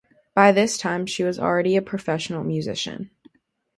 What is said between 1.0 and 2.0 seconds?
she was already a